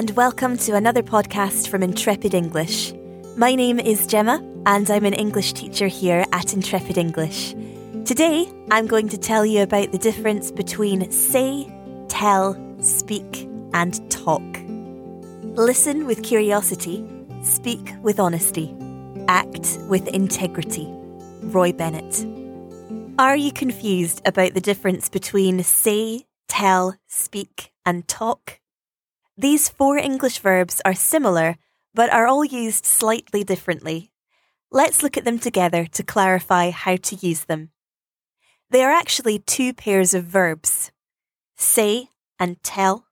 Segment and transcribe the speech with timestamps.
[0.00, 2.94] and welcome to another podcast from Intrepid English.
[3.36, 7.50] My name is Gemma, and I'm an English teacher here at Intrepid English.
[8.06, 11.70] Today, I'm going to tell you about the difference between say,
[12.08, 14.40] tell, speak, and talk.
[15.58, 17.06] Listen with curiosity,
[17.42, 18.74] speak with honesty,
[19.28, 20.88] act with integrity.
[21.42, 22.26] Roy Bennett.
[23.18, 28.59] Are you confused about the difference between say, tell, speak, and talk?
[29.40, 31.56] These four English verbs are similar,
[31.94, 34.10] but are all used slightly differently.
[34.70, 37.70] Let's look at them together to clarify how to use them.
[38.68, 40.92] They are actually two pairs of verbs
[41.56, 43.06] say and tell,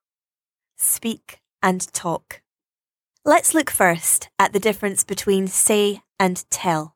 [0.76, 2.42] speak and talk.
[3.24, 6.94] Let's look first at the difference between say and tell.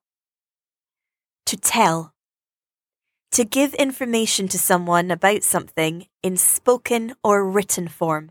[1.46, 2.12] To tell.
[3.30, 8.30] To give information to someone about something in spoken or written form.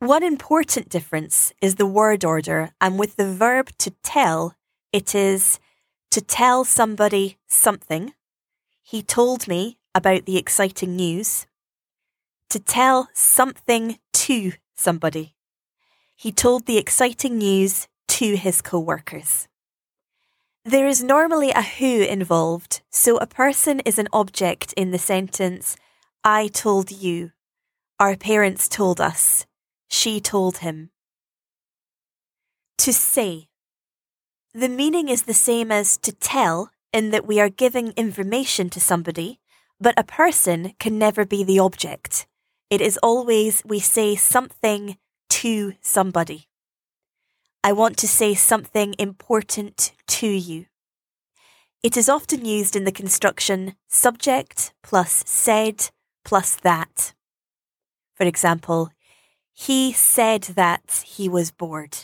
[0.00, 4.54] One important difference is the word order, and with the verb to tell,
[4.92, 5.58] it is
[6.10, 8.12] to tell somebody something.
[8.82, 11.46] He told me about the exciting news.
[12.50, 15.34] To tell something to somebody.
[16.14, 19.48] He told the exciting news to his co workers.
[20.62, 25.74] There is normally a who involved, so a person is an object in the sentence,
[26.22, 27.32] I told you.
[27.98, 29.46] Our parents told us.
[29.96, 30.90] She told him.
[32.76, 33.48] To say.
[34.52, 38.78] The meaning is the same as to tell in that we are giving information to
[38.78, 39.40] somebody,
[39.80, 42.26] but a person can never be the object.
[42.68, 44.98] It is always we say something
[45.40, 46.46] to somebody.
[47.64, 50.66] I want to say something important to you.
[51.82, 55.88] It is often used in the construction subject plus said
[56.22, 57.14] plus that.
[58.14, 58.90] For example,
[59.58, 61.96] he said that he was bored.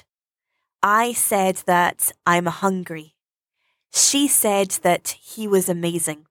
[0.83, 3.15] I said that I'm hungry.
[3.93, 6.27] She said that he was amazing.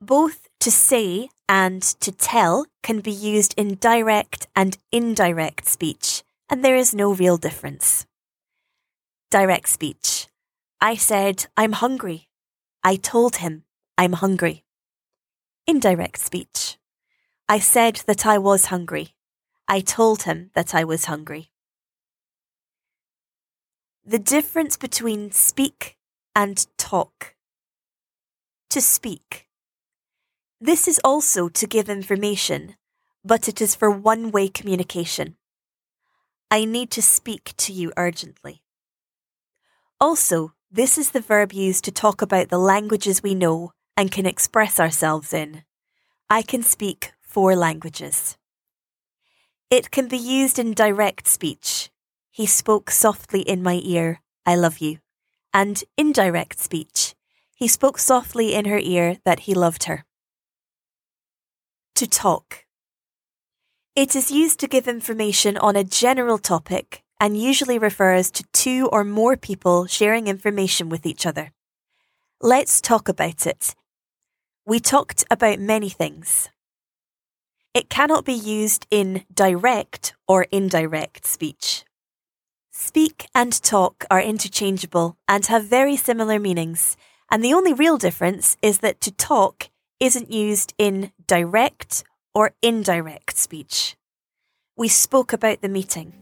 [0.00, 6.64] Both to say and to tell can be used in direct and indirect speech and
[6.64, 8.06] there is no real difference.
[9.30, 10.26] Direct speech.
[10.80, 12.28] I said, I'm hungry.
[12.82, 13.64] I told him,
[13.96, 14.64] I'm hungry.
[15.66, 16.78] Indirect speech.
[17.48, 19.14] I said that I was hungry.
[19.70, 21.50] I told him that I was hungry.
[24.04, 25.98] The difference between speak
[26.34, 27.34] and talk.
[28.70, 29.46] To speak.
[30.58, 32.76] This is also to give information,
[33.22, 35.36] but it is for one way communication.
[36.50, 38.62] I need to speak to you urgently.
[40.00, 44.24] Also, this is the verb used to talk about the languages we know and can
[44.24, 45.64] express ourselves in.
[46.30, 48.38] I can speak four languages.
[49.70, 51.90] It can be used in direct speech.
[52.30, 54.98] He spoke softly in my ear, I love you.
[55.52, 57.14] And indirect speech.
[57.54, 60.06] He spoke softly in her ear that he loved her.
[61.96, 62.64] To talk.
[63.94, 68.88] It is used to give information on a general topic and usually refers to two
[68.90, 71.52] or more people sharing information with each other.
[72.40, 73.74] Let's talk about it.
[74.64, 76.48] We talked about many things.
[77.78, 81.84] It cannot be used in direct or indirect speech.
[82.72, 86.96] Speak and talk are interchangeable and have very similar meanings,
[87.30, 92.02] and the only real difference is that to talk isn't used in direct
[92.34, 93.96] or indirect speech.
[94.76, 96.12] We spoke about the meeting.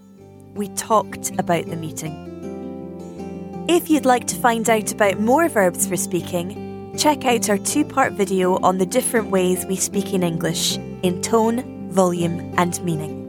[0.54, 3.64] We talked about the meeting.
[3.66, 7.86] If you'd like to find out about more verbs for speaking, check out our two
[7.86, 13.22] part video on the different ways we speak in English in tone, volume, and meaning.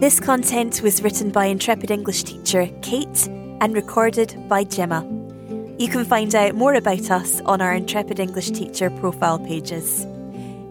[0.00, 3.28] This content was written by intrepid English teacher Kate
[3.60, 5.04] and recorded by Gemma.
[5.78, 10.06] You can find out more about us on our Intrepid English Teacher profile pages.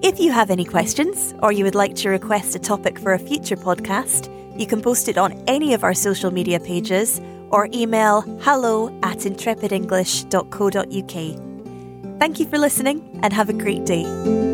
[0.01, 3.19] If you have any questions or you would like to request a topic for a
[3.19, 7.21] future podcast, you can post it on any of our social media pages
[7.51, 12.19] or email hello at intrepidenglish.co.uk.
[12.19, 14.44] Thank you for listening and have a great day.